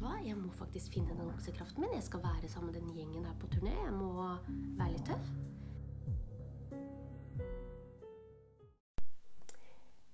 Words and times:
du 0.00 0.06
hva, 0.06 0.16
jeg 0.24 0.36
må 0.38 0.48
faktisk 0.56 0.94
finne 0.94 1.12
den 1.12 1.28
oksekraften 1.28 1.82
min. 1.84 1.92
Jeg 1.92 2.06
skal 2.06 2.22
være 2.24 2.48
sammen 2.48 2.72
med 2.72 2.80
den 2.80 2.92
gjengen 2.96 3.24
her 3.24 3.34
på 3.40 3.48
turné. 3.52 3.72
Jeg 3.84 3.92
må 3.92 4.08
være 4.78 4.92
litt 4.94 5.04
tøff. 5.04 5.26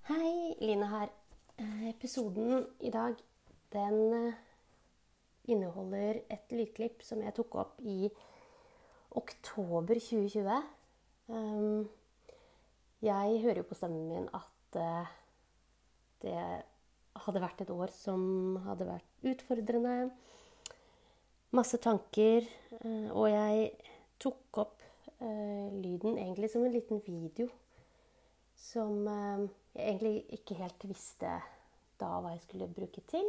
Hei, 0.08 0.54
Line 0.60 0.90
her. 0.90 1.12
Eh, 1.58 1.88
Episoden 1.92 2.66
i 2.80 2.90
dag, 2.90 3.14
den 3.72 4.14
eh, 4.14 4.40
inneholder 5.54 6.20
et 6.34 6.50
lydklipp 6.50 7.06
som 7.06 7.22
jeg 7.22 7.34
tok 7.38 7.54
opp 7.62 7.80
i 7.86 8.10
oktober 9.16 9.94
2020. 10.02 10.62
Um, 11.28 11.86
jeg 13.02 13.42
hører 13.42 13.62
jo 13.62 13.70
på 13.70 13.78
stemmen 13.78 14.08
min 14.10 14.28
at 14.34 14.82
eh, 14.82 15.14
det 16.26 16.42
hadde 17.24 17.42
vært 17.42 17.62
et 17.64 17.72
år 17.72 17.92
som 17.94 18.22
hadde 18.66 18.86
vært 18.88 19.28
utfordrende. 19.32 20.10
Masse 21.56 21.78
tanker. 21.80 22.46
eh, 22.82 23.08
Og 23.12 23.28
jeg 23.30 23.70
tok 24.18 24.58
opp 24.62 24.82
eh, 25.20 25.68
lyden 25.72 26.18
egentlig 26.18 26.50
som 26.52 26.64
en 26.64 26.74
liten 26.74 27.00
video. 27.06 27.48
Som 28.56 29.06
eh, 29.08 29.46
jeg 29.76 29.94
egentlig 29.94 30.24
ikke 30.38 30.58
helt 30.60 30.88
visste 30.88 31.38
da 32.00 32.10
hva 32.20 32.34
jeg 32.34 32.44
skulle 32.44 32.68
bruke 32.68 33.00
til. 33.08 33.28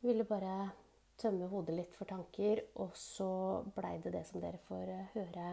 Jeg 0.00 0.08
Ville 0.12 0.24
bare 0.24 0.70
tømme 1.20 1.50
hodet 1.52 1.74
litt 1.76 1.94
for 1.98 2.08
tanker, 2.08 2.62
og 2.80 2.94
så 2.96 3.60
blei 3.76 3.98
det 4.00 4.14
det 4.14 4.24
som 4.24 4.40
dere 4.40 4.56
får 4.70 4.88
høre 5.12 5.48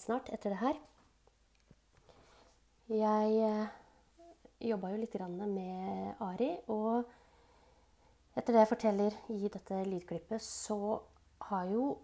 snart 0.00 0.30
etter 0.32 0.50
det 0.50 0.58
her. 0.58 0.78
Jeg 2.90 3.68
jobba 4.60 4.90
jo 4.92 5.00
litt 5.00 5.14
med 5.20 6.22
Ari, 6.24 6.50
og 6.72 7.04
etter 8.36 8.52
det 8.52 8.62
jeg 8.64 8.72
forteller 8.72 9.18
i 9.32 9.48
dette 9.48 9.82
lydklippet, 9.88 10.42
så 10.42 11.00
har 11.50 11.68
jo 11.70 11.96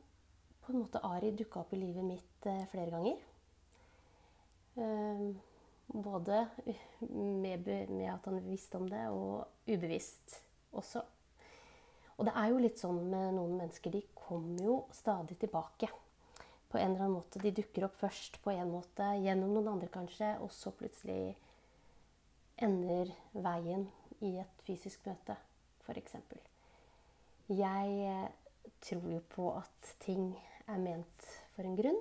på 0.63 0.73
en 0.73 0.85
måte 0.85 1.03
Ari 1.05 1.33
dukka 1.37 1.61
opp 1.61 1.73
i 1.75 1.81
livet 1.81 2.05
mitt 2.05 2.47
eh, 2.47 2.67
flere 2.71 2.91
ganger. 2.91 3.17
Eh, 4.77 5.25
både 5.93 6.47
med, 7.11 7.67
med 7.91 8.07
at 8.13 8.29
han 8.29 8.41
visste 8.47 8.79
om 8.79 8.89
det, 8.89 9.03
og 9.11 9.45
ubevisst 9.67 10.39
også. 10.73 11.03
Og 12.17 12.29
det 12.29 12.35
er 12.39 12.53
jo 12.53 12.63
litt 12.63 12.81
sånn 12.81 13.01
med 13.11 13.35
noen 13.37 13.57
mennesker, 13.59 13.93
de 13.93 14.05
kommer 14.15 14.63
jo 14.63 14.77
stadig 14.95 15.39
tilbake. 15.43 15.91
På 16.73 16.79
en 16.79 16.95
eller 16.95 17.05
annen 17.05 17.19
måte. 17.19 17.41
De 17.43 17.51
dukker 17.53 17.85
opp 17.85 17.97
først 17.99 18.39
på 18.45 18.53
en 18.55 18.71
måte, 18.73 19.05
gjennom 19.21 19.53
noen 19.53 19.75
andre 19.75 19.91
kanskje, 19.93 20.37
og 20.41 20.53
så 20.55 20.73
plutselig 20.73 21.35
ender 22.61 23.11
veien 23.33 23.87
i 24.23 24.37
et 24.43 24.65
fysisk 24.67 25.07
møte, 25.09 25.37
f.eks. 25.87 26.17
Jeg 27.53 27.97
eh, 28.07 28.29
tror 28.85 29.09
jo 29.11 29.21
på 29.33 29.49
at 29.59 29.89
ting 30.05 30.31
er 30.71 30.79
ment 30.81 31.27
for 31.57 31.67
en 31.67 31.77
grunn. 31.79 31.99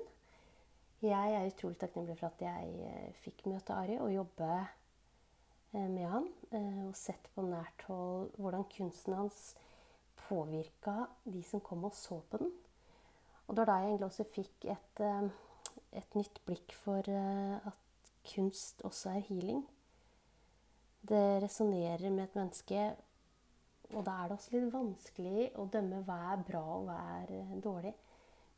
Jeg 1.01 1.33
er 1.33 1.47
utrolig 1.49 1.79
takknemlig 1.81 2.17
for 2.19 2.29
at 2.29 2.43
jeg 2.45 2.75
eh, 2.85 3.09
fikk 3.23 3.47
møte 3.49 3.73
Ari 3.73 3.97
og 3.97 4.13
jobbe 4.13 4.49
eh, 4.53 5.89
med 5.89 6.05
han. 6.11 6.29
Og 6.61 6.93
sett 6.99 7.31
på 7.33 7.45
nært 7.47 7.87
hold 7.87 8.29
hvordan 8.37 8.67
kunsten 8.75 9.17
hans 9.17 9.41
påvirka 10.27 11.07
de 11.25 11.41
som 11.47 11.63
kom 11.65 11.87
og 11.89 11.97
så 11.97 12.21
på 12.29 12.43
den. 12.43 12.53
Og 13.47 13.55
det 13.55 13.63
var 13.63 13.71
da 13.71 13.79
jeg 13.81 13.89
egentlig 13.89 14.11
også 14.11 14.27
fikk 14.31 14.69
et, 14.71 15.01
et 15.99 16.15
nytt 16.15 16.37
blikk 16.45 16.75
for 16.77 17.09
at 17.11 17.79
kunst 18.29 18.85
også 18.87 19.17
er 19.17 19.25
healing. 19.27 19.65
Det 21.01 21.41
resonnerer 21.41 22.09
med 22.13 22.27
et 22.27 22.35
menneske, 22.37 22.81
og 23.91 24.03
da 24.05 24.13
er 24.21 24.29
det 24.29 24.37
også 24.37 24.53
litt 24.53 24.69
vanskelig 24.73 25.47
å 25.59 25.65
dømme 25.71 26.03
hva 26.07 26.19
er 26.33 26.43
bra 26.47 26.61
og 26.75 26.85
hva 26.87 26.99
er 27.17 27.33
eh, 27.39 27.55
dårlig. 27.63 27.93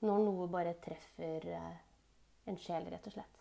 Når 0.03 0.25
noe 0.25 0.49
bare 0.51 0.75
treffer 0.83 1.47
eh, 1.47 1.71
en 2.51 2.59
sjel, 2.59 2.89
rett 2.91 3.07
og 3.07 3.15
slett. 3.15 3.39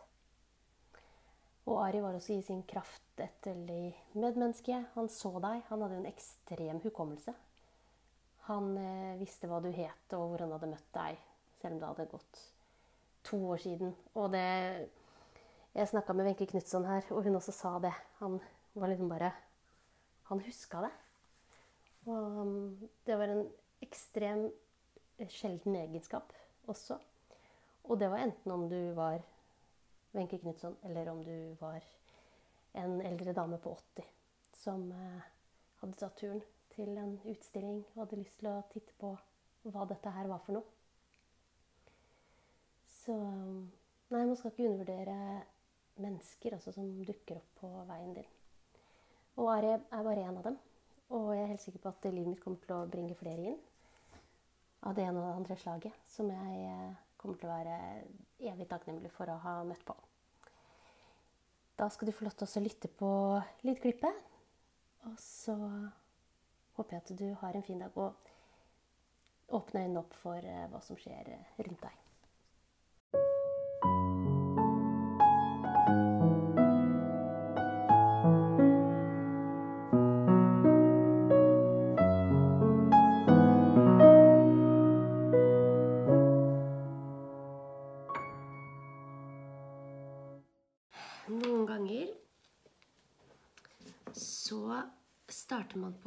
Og 1.67 1.79
Ari 1.79 2.01
var 2.03 2.17
også 2.17 2.35
i 2.35 2.45
sin 2.47 2.63
kraft 2.67 3.21
et 3.23 3.47
veldig 3.47 3.93
medmenneske. 4.19 4.79
Han 4.95 5.11
så 5.13 5.35
deg. 5.43 5.61
Han 5.69 5.85
hadde 5.85 6.01
en 6.01 6.09
ekstrem 6.11 6.81
hukommelse. 6.83 7.35
Han 8.49 8.73
eh, 8.79 9.21
visste 9.21 9.51
hva 9.51 9.61
du 9.63 9.71
het, 9.75 10.17
og 10.17 10.33
hvor 10.33 10.43
han 10.43 10.55
hadde 10.57 10.73
møtt 10.73 10.89
deg, 10.97 11.21
selv 11.61 11.77
om 11.77 11.83
det 11.83 11.91
hadde 11.93 12.11
gått 12.11 12.43
to 13.29 13.39
år 13.53 13.63
siden. 13.63 13.95
Og 14.15 14.33
det 14.35 14.89
Jeg 15.73 15.89
snakka 15.89 16.13
med 16.13 16.27
Wenche 16.27 16.45
Knutson 16.47 16.85
her, 16.85 17.07
og 17.11 17.23
hun 17.25 17.37
også 17.39 17.53
sa 17.53 17.79
det. 17.81 17.95
Han 18.19 18.41
var 18.73 18.89
liksom 18.89 19.09
bare 19.09 19.33
Han 20.31 20.41
huska 20.41 20.81
det. 20.81 20.91
Og 22.07 22.37
um, 22.41 22.89
det 23.05 23.17
var 23.19 23.29
en 23.29 23.49
ekstrem 23.85 24.47
eh, 25.19 25.29
sjelden 25.29 25.77
egenskap 25.77 26.33
også. 26.71 26.97
Og 27.85 27.99
det 28.01 28.09
var 28.11 28.23
enten 28.23 28.55
om 28.55 28.69
du 28.71 28.93
var 28.97 29.21
Wenche 30.15 30.39
Knutson, 30.39 30.77
eller 30.85 31.11
om 31.11 31.25
du 31.25 31.57
var 31.61 31.85
en 32.73 33.01
eldre 33.01 33.33
dame 33.33 33.59
på 33.59 33.75
80 33.99 34.09
som 34.63 34.89
eh, 34.93 35.29
hadde 35.83 35.99
tatt 35.99 36.17
turen 36.17 36.43
til 36.73 36.97
en 36.97 37.19
utstilling 37.29 37.83
og 37.93 38.05
hadde 38.05 38.23
lyst 38.23 38.39
til 38.41 38.51
å 38.53 38.63
titte 38.73 38.95
på 39.01 39.13
hva 39.69 39.87
dette 39.91 40.13
her 40.15 40.31
var 40.31 40.41
for 40.47 40.57
noe. 40.57 40.67
Så 43.03 43.17
Nei, 44.13 44.27
man 44.29 44.37
skal 44.37 44.53
ikke 44.53 44.67
undervurdere 44.69 45.19
mennesker 46.05 46.53
altså, 46.53 46.73
som 46.77 46.91
dukker 47.09 47.39
opp 47.39 47.61
på 47.63 47.69
veien 47.89 48.13
din. 48.19 48.27
Og 49.41 49.49
Ari 49.55 49.73
er 49.73 50.05
bare 50.05 50.25
en 50.27 50.39
av 50.41 50.47
dem. 50.49 50.59
Og 51.13 51.31
jeg 51.35 51.45
er 51.45 51.53
helt 51.53 51.65
sikker 51.65 51.83
på 51.83 51.93
at 51.93 52.09
livet 52.09 52.31
mitt 52.33 52.43
kommer 52.43 52.61
til 52.65 52.75
å 52.77 52.89
bringe 52.91 53.17
flere 53.19 53.53
inn. 53.53 53.61
Av 54.89 54.97
det 54.97 55.05
ene 55.07 55.21
og 55.21 55.27
det 55.29 55.37
andre 55.37 55.57
slaget. 55.61 55.99
Som 56.09 56.31
jeg 56.33 56.67
eh, 56.69 57.01
kommer 57.21 57.41
til 57.41 57.51
å 57.51 57.55
være 57.55 57.79
evig 58.53 58.69
takknemlig 58.71 59.13
for 59.15 59.31
å 59.31 59.39
ha 59.45 59.55
møtt 59.69 59.85
på. 59.89 59.97
Da 61.79 61.89
skal 61.91 62.09
du 62.09 62.15
få 62.15 62.27
lov 62.27 62.37
til 62.37 62.49
å 62.49 62.65
lytte 62.65 62.91
på 62.93 63.11
lydklippet. 63.67 64.31
Og 65.09 65.17
så 65.19 65.57
håper 66.77 66.97
jeg 66.97 67.05
at 67.05 67.17
du 67.19 67.27
har 67.41 67.59
en 67.59 67.67
fin 67.67 67.83
dag. 67.83 67.97
Og 67.97 69.59
åpner 69.59 69.85
øynene 69.85 70.05
opp 70.05 70.17
for 70.21 70.41
eh, 70.41 70.69
hva 70.73 70.81
som 70.85 70.99
skjer 71.01 71.35
eh, 71.35 71.59
rundt 71.61 71.85
deg. 71.85 72.02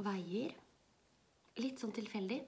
Veier 0.05 0.53
litt 1.61 1.81
sånn 1.81 1.95
tilfeldig. 1.95 2.41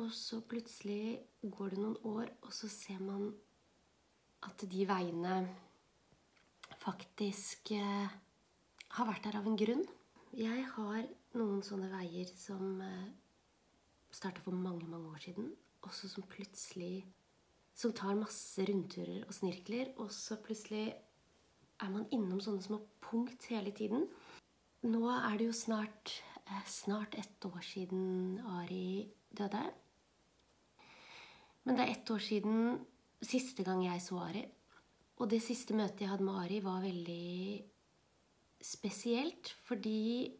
Og 0.00 0.10
så 0.16 0.40
plutselig 0.46 1.20
går 1.42 1.74
det 1.74 1.82
noen 1.82 1.98
år, 2.08 2.30
og 2.46 2.52
så 2.54 2.70
ser 2.72 3.00
man 3.02 3.30
at 4.46 4.62
de 4.72 4.84
veiene 4.88 5.42
faktisk 6.80 7.74
eh, 7.76 8.12
har 8.96 9.08
vært 9.08 9.26
der 9.26 9.40
av 9.40 9.48
en 9.48 9.58
grunn. 9.60 9.82
Jeg 10.36 10.64
har 10.76 11.02
noen 11.36 11.60
sånne 11.66 11.90
veier 11.92 12.30
som 12.38 12.80
eh, 12.84 13.10
starta 14.14 14.42
for 14.44 14.56
mange, 14.56 14.86
mange 14.88 15.10
år 15.12 15.24
siden, 15.26 15.50
og 15.84 15.94
så 15.96 16.10
som 16.10 16.28
plutselig 16.28 17.06
Som 17.80 17.94
tar 17.96 18.18
masse 18.18 18.60
rundturer 18.66 19.22
og 19.24 19.32
snirkler, 19.32 19.92
og 20.02 20.10
så 20.12 20.36
plutselig 20.36 20.90
er 21.80 21.88
man 21.88 22.02
innom 22.12 22.40
sånne 22.42 22.60
små 22.60 22.80
punkt 23.00 23.46
hele 23.48 23.70
tiden. 23.72 24.02
Nå 24.84 25.00
er 25.08 25.38
det 25.38 25.46
jo 25.46 25.54
snart, 25.56 26.12
snart 26.66 27.14
ett 27.14 27.44
år 27.44 27.60
siden 27.64 28.40
Ari 28.46 29.10
døde. 29.30 29.62
Men 31.62 31.76
det 31.76 31.84
er 31.84 31.92
ett 31.92 32.10
år 32.10 32.22
siden 32.24 32.78
siste 33.22 33.64
gang 33.66 33.84
jeg 33.84 34.02
så 34.02 34.18
Ari. 34.24 34.44
Og 35.20 35.28
det 35.28 35.42
siste 35.44 35.76
møtet 35.76 36.06
jeg 36.06 36.12
hadde 36.12 36.24
med 36.24 36.38
Ari, 36.40 36.60
var 36.64 36.80
veldig 36.80 37.60
spesielt. 38.64 39.52
Fordi 39.68 40.30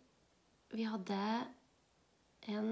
vi 0.73 0.87
hadde 0.89 1.21
en 2.49 2.71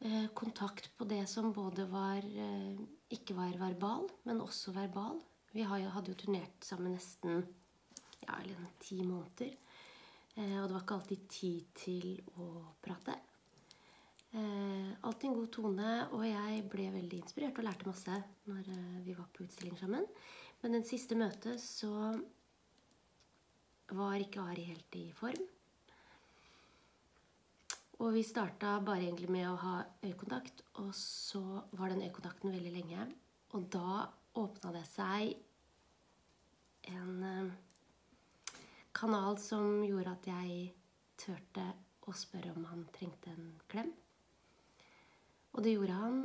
eh, 0.00 0.26
kontakt 0.34 0.90
på 0.98 1.06
det 1.06 1.22
som 1.30 1.52
både 1.54 1.86
var 1.90 2.24
eh, 2.24 2.80
ikke 3.14 3.36
var 3.38 3.58
verbal, 3.60 4.08
men 4.26 4.42
også 4.42 4.74
verbal. 4.74 5.20
Vi 5.54 5.62
hadde 5.66 6.12
jo 6.12 6.18
turnert 6.18 6.62
sammen 6.66 6.94
nesten 6.94 7.44
ja, 8.22 8.38
ti 8.82 9.00
måneder. 9.02 9.54
Eh, 10.40 10.56
og 10.60 10.68
det 10.68 10.74
var 10.74 10.84
ikke 10.84 10.96
alltid 10.96 11.26
tid 11.28 11.72
til 11.76 12.06
å 12.40 12.48
prate. 12.80 13.16
Eh, 14.30 14.90
alltid 15.04 15.28
en 15.28 15.36
god 15.36 15.48
tone, 15.52 15.94
og 16.16 16.24
jeg 16.24 16.66
ble 16.70 16.86
veldig 16.94 17.18
inspirert 17.20 17.58
og 17.60 17.66
lærte 17.66 17.88
masse 17.88 18.18
når 18.48 18.68
eh, 18.72 19.00
vi 19.04 19.16
var 19.18 19.28
på 19.34 19.44
utstilling 19.44 19.76
sammen. 19.80 20.06
Men 20.62 20.78
den 20.78 20.86
siste 20.86 21.18
møtet 21.18 21.60
så 21.60 21.92
var 23.90 24.22
ikke 24.22 24.44
Ari 24.52 24.68
helt 24.70 24.96
i 24.96 25.08
form. 25.18 25.48
Og 28.00 28.14
vi 28.14 28.22
starta 28.24 28.78
bare 28.80 29.04
egentlig 29.04 29.28
med 29.28 29.44
å 29.50 29.58
ha 29.60 29.74
øyekontakt, 30.06 30.62
og 30.80 30.94
så 30.96 31.42
var 31.76 31.92
den 31.92 32.06
øyekontakten 32.06 32.54
veldig 32.54 32.72
lenge. 32.78 33.08
Og 33.58 33.66
da 33.74 34.06
åpna 34.40 34.72
det 34.72 34.86
seg 34.88 35.34
en 36.88 37.50
kanal 38.96 39.38
som 39.40 39.82
gjorde 39.84 40.14
at 40.16 40.28
jeg 40.30 40.70
turte 41.20 41.64
å 42.08 42.14
spørre 42.16 42.52
om 42.56 42.66
han 42.70 42.86
trengte 42.94 43.32
en 43.32 43.50
klem. 43.70 43.90
Og 45.54 45.64
det 45.64 45.74
gjorde 45.74 45.98
han. 45.98 46.22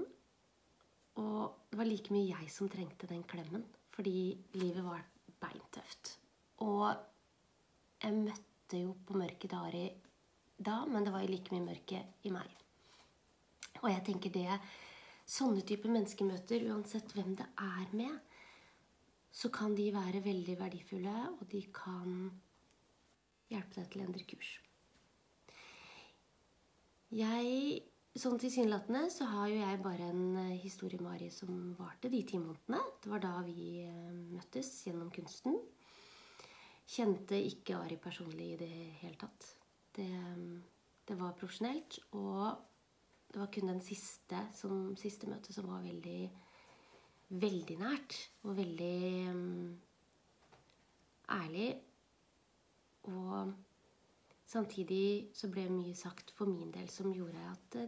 Og 1.21 1.69
det 1.71 1.79
var 1.79 1.87
like 1.87 2.11
mye 2.11 2.31
jeg 2.33 2.51
som 2.51 2.69
trengte 2.71 3.07
den 3.07 3.23
klemmen, 3.23 3.63
fordi 3.95 4.35
livet 4.57 4.83
var 4.83 5.05
beintøft. 5.39 6.17
Og 6.65 6.89
jeg 8.01 8.17
møtte 8.17 8.81
jo 8.81 8.95
på 9.07 9.15
mørket 9.17 9.49
til 9.51 9.61
Ari 9.61 9.85
da, 10.55 10.81
men 10.87 11.05
det 11.05 11.13
var 11.13 11.23
jo 11.23 11.31
like 11.31 11.55
mye 11.55 11.67
mørke 11.69 12.01
i 12.27 12.33
meg. 12.33 12.51
Og 13.83 13.89
jeg 13.91 14.03
tenker 14.07 14.35
det 14.35 14.59
Sånne 15.25 15.63
typer 15.65 15.89
menneskemøter, 15.89 16.67
uansett 16.69 17.09
hvem 17.15 17.31
det 17.39 17.47
er 17.57 17.93
med, 17.97 18.19
så 19.33 19.49
kan 19.49 19.73
de 19.73 19.87
være 19.89 20.21
veldig 20.21 20.53
verdifulle, 20.59 21.13
og 21.33 21.47
de 21.49 21.63
kan 21.73 22.27
hjelpe 23.51 23.79
deg 23.79 23.89
til 23.91 24.01
å 24.01 24.07
endre 24.07 24.29
kurs. 24.29 24.53
Jeg 27.15 27.83
Sånn 28.15 28.37
tilsynelatende 28.39 29.09
så 29.11 29.25
har 29.27 29.49
jo 29.51 29.57
jeg 29.59 29.79
bare 29.83 30.05
en 30.07 30.37
eh, 30.39 30.61
historie 30.61 31.01
med 31.03 31.17
Ari 31.17 31.25
som 31.35 31.73
varte 31.75 32.07
de 32.07 32.21
ti 32.23 32.37
månedene. 32.39 32.79
Det 33.03 33.09
var 33.11 33.19
da 33.25 33.31
vi 33.43 33.81
eh, 33.83 34.13
møttes 34.31 34.69
gjennom 34.85 35.09
kunsten. 35.11 35.57
Kjente 36.87 37.35
ikke 37.35 37.75
Ari 37.75 37.97
personlig 37.99 38.53
i 38.53 38.59
det 38.61 38.69
hele 39.01 39.19
tatt. 39.19 39.49
Det, 39.97 40.07
det 41.11 41.17
var 41.19 41.35
profesjonelt, 41.35 41.99
og 42.15 42.55
det 43.33 43.41
var 43.41 43.51
kun 43.51 43.73
den 43.73 43.83
siste, 43.83 44.45
som, 44.55 44.93
siste 44.95 45.27
møtet 45.27 45.51
som 45.57 45.67
var 45.67 45.83
veldig 45.83 46.21
veldig 47.33 47.77
nært 47.81 48.15
og 48.45 48.55
veldig 48.59 48.95
um, 49.33 49.75
ærlig. 51.35 51.73
Og 53.11 53.53
samtidig 54.49 55.31
så 55.35 55.49
ble 55.51 55.67
mye 55.69 55.95
sagt 55.97 56.33
for 56.35 56.49
min 56.49 56.71
del 56.73 56.89
som 56.93 57.13
gjorde 57.13 57.41
at 57.51 57.79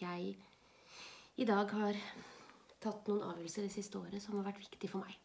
jeg 0.00 0.34
i 1.34 1.46
dag 1.48 1.70
har 1.70 1.98
tatt 2.82 3.08
noen 3.08 3.24
avgjørelser 3.26 3.66
det 3.66 3.74
siste 3.74 3.98
året 3.98 4.22
som 4.22 4.38
har 4.38 4.48
vært 4.48 4.62
viktig 4.62 4.90
for 4.92 5.04
meg. 5.04 5.16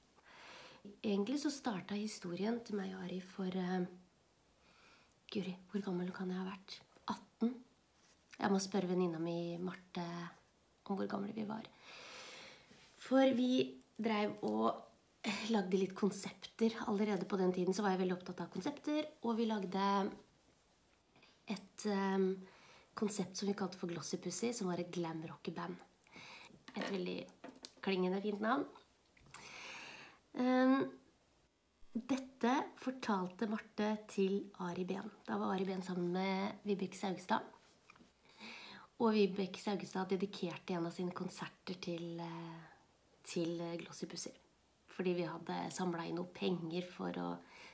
Egentlig 1.04 1.40
så 1.42 1.52
starta 1.52 1.98
historien 1.98 2.62
til 2.66 2.80
meg 2.80 2.94
og 2.96 3.04
Ari 3.04 3.20
for 3.22 3.52
uh, 3.52 3.84
Guri, 5.30 5.54
hvor 5.70 5.84
gammel 5.86 6.10
kan 6.16 6.32
jeg 6.32 6.40
ha 6.40 6.48
vært? 6.48 6.80
18? 7.12 7.52
Jeg 8.40 8.54
må 8.54 8.62
spørre 8.64 8.90
venninna 8.90 9.20
mi 9.22 9.58
Marte 9.62 10.06
om 10.90 10.98
hvor 10.98 11.10
gamle 11.10 11.36
vi 11.36 11.46
var. 11.46 11.68
For 12.98 13.36
vi 13.38 13.76
dreiv 14.00 14.40
og 14.48 14.89
lagde 15.52 15.78
litt 15.78 15.96
konsepter. 15.96 16.76
Allerede 16.88 17.26
på 17.26 17.38
den 17.38 17.54
tiden 17.54 17.74
så 17.74 17.84
var 17.84 17.94
jeg 17.94 18.04
veldig 18.04 18.18
opptatt 18.18 18.44
av 18.46 18.52
konsepter. 18.54 19.08
Og 19.28 19.36
vi 19.40 19.48
lagde 19.50 19.84
et 21.50 21.86
um, 21.90 22.32
konsept 22.98 23.40
som 23.40 23.50
vi 23.50 23.58
kalte 23.58 23.80
for 23.80 23.92
Glossy 23.92 24.20
Pussy, 24.22 24.54
som 24.56 24.70
var 24.72 24.82
et 24.82 24.92
glam 24.94 25.22
rockeband. 25.28 25.76
Et 26.76 26.88
veldig 26.94 27.20
klingende 27.84 28.22
fint 28.24 28.42
navn. 28.44 28.66
Um, 30.40 30.88
dette 31.90 32.52
fortalte 32.80 33.50
Marte 33.50 33.94
til 34.12 34.44
Ari 34.64 34.86
Behn. 34.88 35.10
Da 35.28 35.40
var 35.42 35.56
Ari 35.56 35.66
Behn 35.68 35.84
sammen 35.84 36.14
med 36.16 36.68
Vibeke 36.68 36.98
Saugstad. 36.98 37.44
Og 39.00 39.16
Vibeke 39.16 39.60
Saugstad 39.60 40.14
dedikerte 40.14 40.78
en 40.78 40.88
av 40.88 40.96
sine 40.96 41.16
konserter 41.16 41.80
til, 41.82 42.22
til 43.28 43.58
Glossypussy. 43.82 44.32
Fordi 45.00 45.14
vi 45.16 45.24
hadde 45.24 45.58
samla 45.72 46.04
inn 46.10 46.18
noe 46.20 46.28
penger 46.36 46.84
for 46.92 47.16
å 47.24 47.28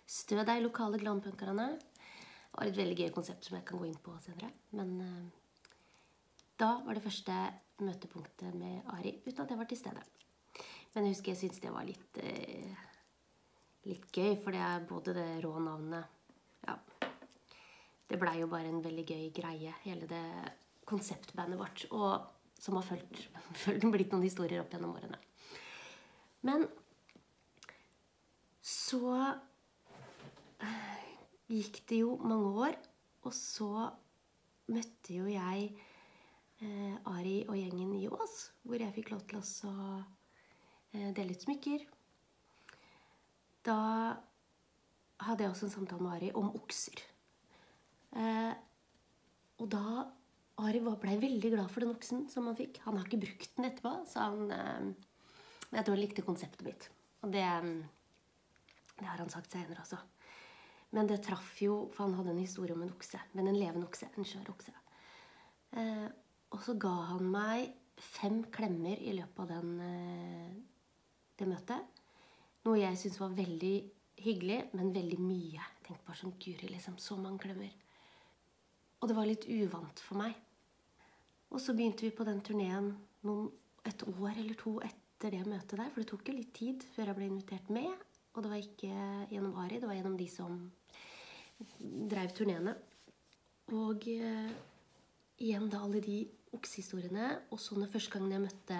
stø 0.05 0.43
de 0.45 0.59
lokale 0.61 0.99
glampunkerne. 1.01 1.63
Det 1.79 2.59
var 2.59 2.69
et 2.69 2.77
veldig 2.77 2.97
gøy 2.99 3.09
konsept 3.15 3.47
som 3.47 3.57
jeg 3.57 3.65
kan 3.65 3.81
gå 3.81 3.87
inn 3.89 3.97
på 4.05 4.13
senere. 4.21 4.51
Men 4.77 4.91
eh, 5.01 5.71
da 6.61 6.75
var 6.85 6.93
det 6.93 7.01
første 7.01 7.37
møtepunktet 7.81 8.53
med 8.53 8.91
Ari 8.93 9.15
uten 9.25 9.41
at 9.41 9.55
jeg 9.55 9.61
var 9.63 9.71
til 9.71 9.81
stede. 9.81 10.05
Men 10.93 11.07
jeg 11.07 11.15
husker 11.15 11.33
jeg 11.33 11.41
syntes 11.41 11.65
det 11.65 11.73
var 11.73 11.89
litt, 11.89 12.21
eh, 12.21 12.85
litt 13.89 14.05
gøy, 14.13 14.37
for 14.45 14.53
det 14.53 14.61
er 14.67 14.87
både 14.93 15.17
det 15.17 15.27
rå 15.47 15.55
navnet 15.57 16.13
Ja. 16.69 16.77
Det 18.05 18.21
blei 18.21 18.37
jo 18.43 18.53
bare 18.53 18.69
en 18.69 18.85
veldig 18.85 19.09
gøy 19.09 19.27
greie, 19.33 19.73
hele 19.81 20.05
det 20.05 20.23
konseptbandet 20.85 21.57
vårt. 21.57 21.89
Og 21.89 22.61
som 22.61 22.77
har 22.77 22.85
fulgt, 22.85 23.25
blitt 23.97 24.13
noen 24.13 24.29
historier 24.29 24.61
opp 24.61 24.77
gjennom 24.77 24.93
årene. 24.93 25.17
Men 26.45 26.69
så 28.85 29.01
gikk 31.49 31.83
det 31.89 32.01
jo 32.01 32.15
mange 32.21 32.51
år, 32.67 32.77
og 33.25 33.33
så 33.35 33.89
møtte 34.71 35.13
jo 35.13 35.27
jeg 35.29 35.69
eh, 36.61 36.95
Ari 37.11 37.37
og 37.45 37.57
gjengen 37.57 37.93
i 37.97 38.07
Ås, 38.09 38.37
hvor 38.65 38.81
jeg 38.81 38.93
fikk 38.95 39.11
lov 39.13 39.25
til 39.29 39.41
å 39.41 39.75
eh, 40.93 41.11
dele 41.15 41.35
ut 41.35 41.45
smykker. 41.45 41.85
Da 43.65 43.79
hadde 45.25 45.45
jeg 45.45 45.53
også 45.53 45.69
en 45.69 45.75
samtale 45.75 46.05
med 46.05 46.17
Ari 46.17 46.31
om 46.37 46.51
okser. 46.57 47.01
Eh, 48.15 48.53
og 49.61 49.69
da 49.71 50.05
Ari 50.65 50.81
blei 50.81 51.17
veldig 51.19 51.51
glad 51.51 51.69
for 51.71 51.83
den 51.83 51.93
oksen 51.93 52.25
som 52.31 52.47
han 52.49 52.57
fikk. 52.57 52.79
Han 52.85 52.97
har 52.97 53.05
ikke 53.07 53.21
brukt 53.25 53.57
den 53.57 53.69
etterpå, 53.69 53.97
så 54.09 54.29
han 54.29 54.55
eh, 54.55 55.11
Jeg 55.75 55.83
tror 55.83 55.97
han 55.97 56.03
likte 56.03 56.25
konseptet 56.25 56.65
mitt. 56.65 56.89
Og 57.25 57.31
det, 57.33 57.45
det 58.99 59.07
har 59.07 59.19
han 59.19 59.31
sagt 59.31 59.51
senere 59.51 59.83
også. 59.83 59.99
Men 60.95 61.09
det 61.09 61.23
traff 61.25 61.57
jo 61.61 61.89
For 61.91 62.05
han 62.05 62.15
hadde 62.15 62.31
en 62.35 62.43
historie 62.43 62.75
om 62.75 62.83
en 62.85 62.93
okse. 62.93 63.19
Men 63.33 63.49
en 63.49 63.59
levende 63.59 63.87
okse. 63.87 64.07
En 64.15 64.27
skjør 64.27 64.53
okse. 64.53 64.71
Eh, 65.75 66.07
og 66.55 66.61
så 66.63 66.77
ga 66.79 66.93
han 67.11 67.25
meg 67.31 67.73
fem 67.99 68.43
klemmer 68.53 68.99
i 69.01 69.15
løpet 69.15 69.41
av 69.43 69.51
den, 69.51 69.79
eh, 69.81 70.53
det 71.39 71.47
møtet. 71.47 71.83
Noe 72.65 72.79
jeg 72.79 72.97
syntes 72.97 73.19
var 73.19 73.35
veldig 73.35 73.75
hyggelig, 74.23 74.73
men 74.73 74.93
veldig 74.93 75.19
mye. 75.19 75.65
Tenk 75.83 76.05
bare 76.05 76.15
sånn 76.15 76.37
Guri, 76.39 76.69
liksom. 76.71 76.97
Så 76.97 77.17
mange 77.19 77.39
klemmer. 77.39 77.73
Og 79.01 79.09
det 79.09 79.15
var 79.15 79.27
litt 79.27 79.45
uvant 79.45 79.99
for 79.99 80.17
meg. 80.17 80.35
Og 81.51 81.59
så 81.59 81.75
begynte 81.75 82.01
vi 82.01 82.15
på 82.15 82.25
den 82.25 82.41
turneen 82.41 82.95
et 83.85 84.03
år 84.07 84.31
eller 84.37 84.55
to 84.55 84.79
etter 84.81 85.31
det 85.31 85.45
møtet 85.45 85.77
der. 85.77 85.89
For 85.89 86.01
det 86.01 86.09
tok 86.09 86.27
jo 86.27 86.33
litt 86.33 86.53
tid 86.53 86.83
før 86.95 87.11
jeg 87.11 87.15
ble 87.19 87.27
invitert 87.29 87.69
med. 87.69 87.93
Og 88.35 88.43
det 88.43 88.51
var 88.51 88.59
ikke 88.59 88.95
gjennom 89.31 89.55
Ari, 89.63 89.79
det 89.79 89.87
var 89.87 89.95
gjennom 89.95 90.17
de 90.19 90.27
som 90.27 90.59
dreiv 92.11 92.33
turneene. 92.35 92.75
Og 93.73 94.07
eh, 94.11 94.51
igjen 95.41 95.69
da 95.71 95.81
alle 95.85 96.01
de 96.03 96.19
oksehistoriene. 96.55 97.29
Og 97.53 97.61
så 97.61 97.77
når 97.79 97.91
første 97.93 98.13
gangen 98.13 98.35
jeg 98.35 98.43
møtte 98.43 98.79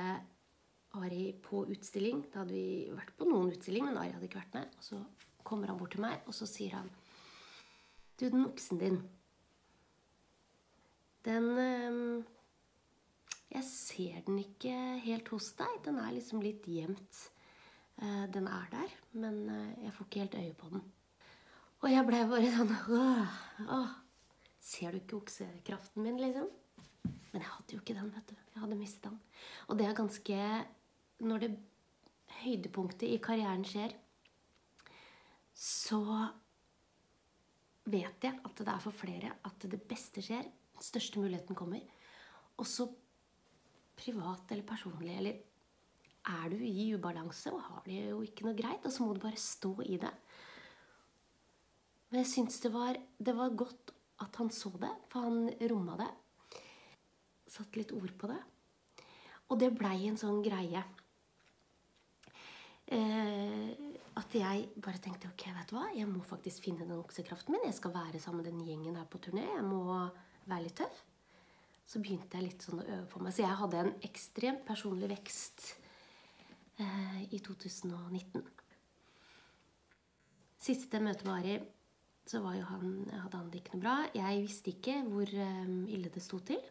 Ari 0.96 1.34
på 1.44 1.66
utstilling 1.68 2.22
Da 2.32 2.44
hadde 2.44 2.56
vi 2.56 2.92
vært 2.96 3.16
på 3.20 3.28
noen 3.28 3.52
utstilling, 3.52 3.88
men 3.88 4.00
Ari 4.00 4.14
hadde 4.16 4.30
ikke 4.30 4.42
vært 4.42 4.60
med. 4.60 4.78
Og 4.80 4.88
så 4.90 5.02
kommer 5.48 5.72
han 5.72 5.80
bort 5.80 5.96
til 5.96 6.04
meg, 6.06 6.22
og 6.26 6.36
så 6.36 6.48
sier 6.50 6.78
han 6.80 6.92
Du, 8.16 8.28
den 8.28 8.48
oksen 8.48 8.82
din 8.82 9.00
Den 11.26 11.50
eh, 11.64 12.02
Jeg 13.56 13.68
ser 13.72 14.20
den 14.28 14.44
ikke 14.44 14.76
helt 15.06 15.32
hos 15.32 15.54
deg. 15.56 15.80
Den 15.88 16.00
er 16.04 16.12
liksom 16.16 16.44
litt 16.44 16.68
gjemt. 16.68 17.24
Eh, 18.02 18.26
den 18.34 18.48
er 18.52 18.68
der, 18.72 18.96
men 19.16 19.50
eh, 19.50 19.84
jeg 19.86 19.94
får 19.96 20.08
ikke 20.08 20.24
helt 20.26 20.36
øye 20.42 20.54
på 20.60 20.70
den. 20.74 20.84
Og 21.84 21.92
jeg 21.92 22.08
ble 22.08 22.22
bare 22.28 22.52
sånn 22.56 22.74
åh, 22.98 23.36
åh. 23.78 23.94
Ser 24.66 24.92
du 24.96 24.98
ikke 25.00 25.20
oksekraften 25.20 26.02
min, 26.02 26.18
liksom? 26.18 26.48
Men 27.06 27.44
jeg 27.44 27.52
hadde 27.52 27.76
jo 27.76 27.82
ikke 27.84 27.96
den, 27.98 28.10
vet 28.16 28.32
du. 28.32 28.36
Jeg 28.56 28.64
hadde 28.64 28.80
mistet 28.80 29.06
den. 29.06 29.20
Og 29.70 29.78
det 29.78 29.86
er 29.86 29.98
ganske 29.98 30.40
Når 31.26 31.44
det 31.44 31.52
høydepunktet 32.42 33.08
i 33.08 33.20
karrieren 33.24 33.64
skjer, 33.64 33.94
så 35.56 36.02
vet 37.88 38.26
jeg 38.26 38.40
at 38.44 38.58
det 38.60 38.68
er 38.68 38.82
for 38.84 38.96
flere 38.96 39.32
at 39.48 39.68
det 39.72 39.80
beste 39.88 40.24
skjer. 40.26 40.44
Den 40.76 40.84
største 40.84 41.22
muligheten 41.22 41.56
kommer. 41.56 41.80
Også 42.60 42.90
privat 43.96 44.52
eller 44.52 44.68
personlig. 44.68 45.16
Eller 45.16 45.40
er 46.26 46.50
du 46.50 46.58
i 46.66 46.90
ubalanse 46.96 47.54
og 47.54 47.62
har 47.68 47.84
det 47.86 48.00
jo 48.10 48.22
ikke 48.26 48.48
noe 48.48 48.58
greit, 48.58 48.86
og 48.86 48.94
så 48.94 49.06
må 49.06 49.14
du 49.16 49.22
bare 49.24 49.40
stå 49.40 49.74
i 49.86 50.00
det. 50.02 50.12
Men 52.10 52.22
jeg 52.22 52.32
syns 52.32 52.60
det, 52.64 52.72
det, 53.18 53.36
var 53.38 53.58
godt 53.58 53.94
at 54.24 54.38
han 54.40 54.52
så 54.54 54.72
det, 54.82 54.92
for 55.12 55.28
han 55.28 55.50
romma 55.72 55.98
det. 56.00 56.12
Satt 57.52 57.78
litt 57.78 57.94
ord 57.96 58.14
på 58.18 58.30
det. 58.32 58.42
Og 59.52 59.60
det 59.62 59.74
blei 59.78 59.98
en 60.10 60.18
sånn 60.20 60.42
greie. 60.46 60.82
Eh, 62.86 63.72
at 64.16 64.36
jeg 64.38 64.68
bare 64.82 65.02
tenkte 65.02 65.30
ok, 65.32 65.48
vet 65.58 65.72
du 65.72 65.76
hva, 65.76 65.88
jeg 65.98 66.08
må 66.10 66.22
faktisk 66.26 66.68
finne 66.68 66.86
den 66.86 67.02
oksekraften 67.02 67.56
min. 67.56 67.66
Jeg 67.68 67.78
skal 67.80 67.94
være 67.96 68.22
sammen 68.22 68.44
med 68.44 68.52
den 68.52 68.64
gjengen 68.66 68.98
her 68.98 69.10
på 69.10 69.22
turné. 69.22 69.44
Jeg 69.44 69.66
må 69.66 69.84
være 70.46 70.66
litt 70.68 70.78
tøff. 70.82 71.04
så 71.86 72.00
begynte 72.02 72.40
jeg 72.40 72.48
litt 72.48 72.64
sånn 72.66 72.80
å 72.82 72.86
øve 72.86 73.08
på 73.12 73.20
meg. 73.22 73.34
Så 73.36 73.44
jeg 73.44 73.58
hadde 73.60 73.82
en 73.82 73.92
ekstremt 74.08 74.64
personlig 74.66 75.10
vekst 75.12 75.68
i 76.80 77.40
2019. 77.40 78.44
Siste 80.66 81.00
møte 81.04 81.28
med 81.28 81.36
Ari, 81.36 81.56
så 82.26 82.42
han, 82.42 83.06
hadde 83.12 83.38
han 83.38 83.50
det 83.54 83.62
ikke 83.62 83.76
noe 83.76 83.84
bra. 83.84 83.96
Jeg 84.18 84.42
visste 84.48 84.72
ikke 84.74 84.98
hvor 85.06 85.30
um, 85.30 85.84
ille 85.94 86.10
det 86.10 86.24
sto 86.26 86.40
til. 86.42 86.62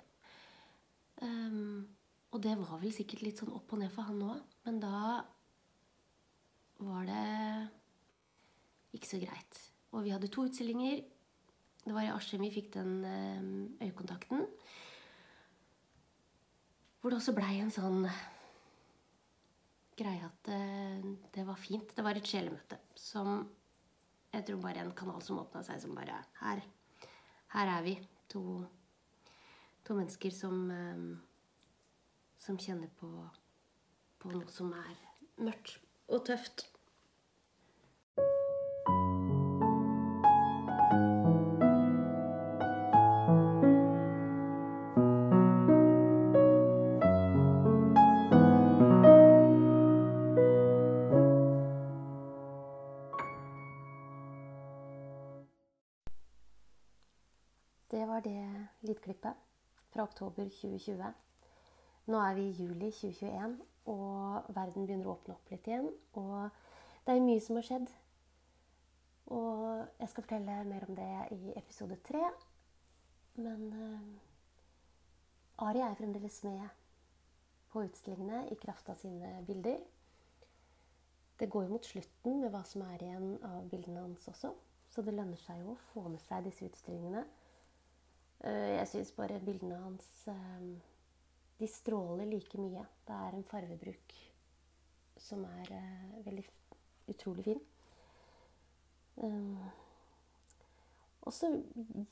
Um, 1.23 1.87
og 2.35 2.43
det 2.43 2.57
var 2.59 2.81
vel 2.83 2.91
sikkert 2.95 3.23
litt 3.23 3.39
sånn 3.39 3.55
opp 3.55 3.71
og 3.73 3.81
ned 3.81 3.93
for 3.95 4.09
han 4.09 4.23
òg. 4.27 4.41
Men 4.67 4.81
da 4.83 4.99
var 6.83 7.07
det 7.07 7.27
ikke 8.99 9.13
så 9.13 9.21
greit. 9.23 9.61
Og 9.95 10.03
vi 10.03 10.15
hadde 10.15 10.31
to 10.33 10.49
utstillinger. 10.49 11.05
Det 11.85 11.95
var 11.95 12.09
i 12.09 12.11
Askim 12.11 12.43
vi 12.43 12.51
fikk 12.51 12.73
den 12.75 12.97
øyekontakten. 13.79 14.43
Hvor 16.99 17.13
det 17.13 17.21
også 17.21 17.37
blei 17.37 17.61
en 17.61 17.71
sånn 17.71 18.09
greie 19.99 20.25
at 20.27 20.49
det, 20.49 21.17
det 21.35 21.45
var 21.47 21.61
fint. 21.61 21.93
Det 21.97 22.05
var 22.05 22.19
et 22.19 22.29
sjelemøte 22.29 22.79
som 22.99 23.45
jeg 24.35 24.47
tror 24.49 24.63
bare 24.65 24.83
en 24.83 24.95
kanal 24.99 25.23
som 25.23 25.39
åpna 25.39 25.63
seg, 25.63 25.79
som 25.83 25.95
bare 25.95 26.19
Her, 26.41 26.63
her 27.55 27.73
er 27.77 27.83
vi. 27.87 27.95
To, 28.35 28.65
to 29.87 29.95
mennesker 29.95 30.33
som, 30.35 30.71
um, 30.71 31.21
som 32.41 32.59
kjenner 32.59 32.91
på, 32.99 33.11
på 34.19 34.33
noe 34.33 34.49
som 34.51 34.73
er 34.75 34.97
mørkt 35.39 35.77
og 36.09 36.25
tøft. 36.27 36.67
Oktober 60.15 60.47
2020. 60.49 61.13
Nå 62.07 62.19
er 62.21 62.35
vi 62.35 62.43
i 62.49 62.55
juli 62.55 62.91
2021, 62.91 63.59
og 63.91 64.55
verden 64.55 64.87
begynner 64.87 65.09
å 65.09 65.17
åpne 65.17 65.35
opp 65.35 65.51
litt 65.51 65.67
igjen. 65.67 65.89
Og 66.21 66.51
det 67.05 67.15
er 67.17 67.25
mye 67.25 67.43
som 67.43 67.59
har 67.59 67.67
skjedd. 67.67 67.91
Og 69.35 69.65
jeg 69.99 70.13
skal 70.13 70.27
fortelle 70.27 70.59
mer 70.69 70.87
om 70.87 70.95
det 70.95 71.11
i 71.35 71.57
episode 71.59 71.99
tre. 72.07 72.23
Men 73.41 73.67
uh, 73.75 75.67
Ari 75.67 75.83
er 75.83 75.99
fremdeles 75.99 76.39
med 76.47 76.69
på 77.73 77.83
utstillingene 77.83 78.45
i 78.53 78.59
kraft 78.61 78.93
av 78.93 79.01
sine 79.01 79.41
bilder. 79.49 79.81
Det 81.41 81.49
går 81.51 81.67
jo 81.67 81.75
mot 81.75 81.89
slutten 81.89 82.39
med 82.45 82.53
hva 82.55 82.63
som 82.69 82.85
er 82.87 83.03
igjen 83.03 83.33
av 83.43 83.65
bildene 83.73 84.05
hans 84.05 84.29
også. 84.31 84.53
Så 84.87 85.03
det 85.03 85.17
lønner 85.17 85.41
seg 85.43 85.65
jo 85.65 85.73
å 85.73 85.81
få 85.91 86.05
med 86.07 86.23
seg 86.23 86.47
disse 86.47 86.69
utstillingene. 86.69 87.25
Eh, 88.45 88.75
jeg 88.77 88.89
syns 88.91 89.13
bare 89.17 89.41
bildene 89.41 89.79
hans 89.81 90.09
eh, 90.29 90.65
De 91.57 91.69
stråler 91.71 92.29
like 92.29 92.61
mye. 92.61 92.83
Det 93.07 93.17
er 93.17 93.37
en 93.39 93.47
farvebruk 93.49 94.17
som 95.25 95.47
er 95.49 95.71
eh, 95.73 96.19
veldig 96.27 96.45
utrolig 97.09 97.45
fin. 97.47 97.63
Og 101.25 101.33
så 101.33 101.49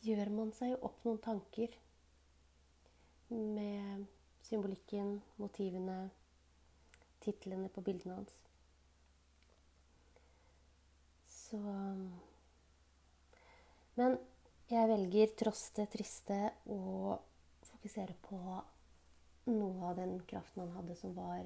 gjør 0.06 0.30
man 0.32 0.52
seg 0.56 0.72
jo 0.72 0.78
opp 0.88 1.02
noen 1.04 1.18
tanker 1.20 1.74
med 3.28 4.06
symbolikken, 4.46 5.16
motivene, 5.42 5.98
titlene 7.24 7.68
på 7.74 7.84
bildene 7.84 8.20
hans. 8.20 8.36
Så 11.28 11.60
Men 13.98 14.16
jeg 14.72 14.88
velger 14.88 15.32
tross 15.36 15.66
det 15.76 15.88
triste 15.92 16.38
å 16.72 17.18
fokusere 17.68 18.14
på 18.24 18.38
noe 19.52 19.90
av 19.90 19.98
den 19.98 20.16
kraften 20.28 20.62
han 20.64 20.72
hadde, 20.78 20.96
som 20.96 21.12
var 21.16 21.44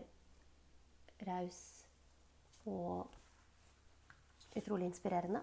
raus 1.26 1.60
og 2.68 3.06
utrolig 4.56 4.90
inspirerende. 4.90 5.42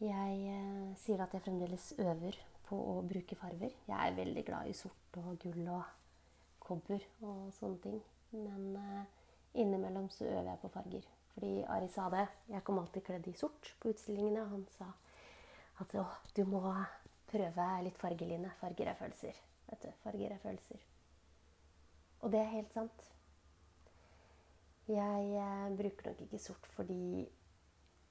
Jeg 0.00 0.36
eh, 0.48 0.92
sier 0.96 1.20
at 1.20 1.34
jeg 1.36 1.44
fremdeles 1.44 1.90
øver 2.00 2.38
på 2.66 2.78
å 2.94 3.00
bruke 3.04 3.36
farver. 3.36 3.74
Jeg 3.86 3.96
er 3.98 4.16
veldig 4.16 4.44
glad 4.46 4.70
i 4.70 4.76
sort 4.76 5.18
og 5.20 5.34
gull 5.42 5.66
og 5.68 5.84
kobber 6.64 7.04
og 7.20 7.50
sånne 7.58 7.82
ting. 7.84 7.98
Men 8.32 8.78
eh, 8.80 9.04
innimellom 9.60 10.08
så 10.10 10.24
øver 10.26 10.54
jeg 10.54 10.62
på 10.62 10.72
farger. 10.72 11.08
Fordi 11.34 11.52
Ari 11.76 11.90
sa 11.92 12.08
det. 12.12 12.26
Jeg 12.48 12.64
kom 12.66 12.80
alltid 12.80 13.04
kledd 13.06 13.28
i 13.28 13.36
sort 13.36 13.74
på 13.82 13.92
utstillingene. 13.92 14.48
Han 14.54 14.64
sa 14.78 14.88
at 15.80 15.94
å, 15.96 16.04
du 16.36 16.44
må 16.48 16.62
prøve 17.30 17.68
litt 17.84 17.98
fargeline. 18.00 18.52
Farger 18.60 18.92
er 18.92 18.98
følelser. 18.98 19.38
Vet 19.70 19.86
du, 19.86 19.90
farger 20.04 20.34
er 20.34 20.42
følelser. 20.42 20.84
Og 22.20 22.32
det 22.32 22.42
er 22.42 22.54
helt 22.54 22.72
sant. 22.74 23.06
Jeg 24.90 25.26
eh, 25.38 25.66
bruker 25.78 26.10
nok 26.10 26.22
ikke 26.26 26.40
sort 26.42 26.66
fordi 26.74 27.24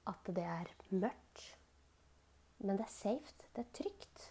at 0.08 0.30
det 0.34 0.44
er 0.44 0.70
mørkt. 0.90 1.42
Men 2.60 2.78
det 2.78 2.86
er 2.86 2.92
safe. 2.92 3.48
Det 3.54 3.64
er 3.64 3.74
trygt. 3.76 4.30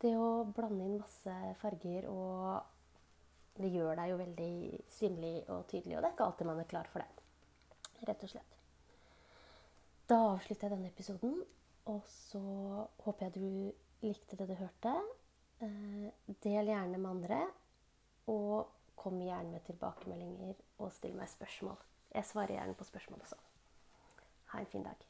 Det 0.00 0.12
å 0.16 0.44
blande 0.48 0.84
inn 0.86 1.00
masse 1.00 1.38
farger 1.60 2.06
og 2.08 2.76
Det 3.60 3.68
gjør 3.68 3.98
deg 3.98 4.08
jo 4.08 4.16
veldig 4.16 4.52
synlig 4.94 5.32
og 5.52 5.66
tydelig, 5.68 5.96
og 5.96 6.00
det 6.00 6.08
er 6.08 6.12
ikke 6.14 6.26
alltid 6.30 6.46
man 6.48 6.60
er 6.62 6.68
klar 6.70 6.86
for 6.88 7.02
det. 7.02 7.24
Rett 8.08 8.22
og 8.24 8.30
slett. 8.30 8.54
Da 10.08 10.16
avslutter 10.30 10.68
jeg 10.68 10.72
denne 10.72 10.88
episoden. 10.88 11.34
Og 11.90 12.04
så 12.06 12.40
håper 13.04 13.26
jeg 13.26 13.34
du 13.34 14.06
likte 14.06 14.38
det 14.38 14.48
du 14.50 14.56
hørte. 14.58 14.94
Eh, 15.60 16.08
del 16.44 16.70
gjerne 16.70 16.98
med 16.98 17.10
andre. 17.10 17.40
Og 18.30 18.70
kom 19.00 19.20
gjerne 19.24 19.54
med 19.54 19.64
tilbakemeldinger 19.66 20.58
og 20.78 20.92
still 20.92 21.16
meg 21.16 21.30
spørsmål. 21.32 21.78
Jeg 22.14 22.28
svarer 22.28 22.58
gjerne 22.58 22.76
på 22.76 22.86
spørsmål 22.86 23.22
også. 23.24 23.38
Ha 24.52 24.60
en 24.60 24.68
fin 24.70 24.84
dag. 24.84 25.09